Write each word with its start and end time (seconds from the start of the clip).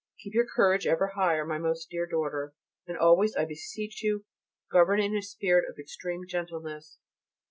Keep 0.23 0.33
your 0.33 0.47
courage 0.47 0.87
ever 0.87 1.09
higher, 1.09 1.45
my 1.45 1.59
most 1.59 1.91
dear 1.91 2.07
daughter, 2.07 2.55
and 2.87 2.97
always, 2.97 3.35
I 3.35 3.45
beseech 3.45 4.01
you, 4.01 4.25
govern 4.71 4.99
in 4.99 5.15
a 5.15 5.21
spirit 5.21 5.69
of 5.69 5.77
extreme 5.77 6.25
gentleness. 6.27 6.97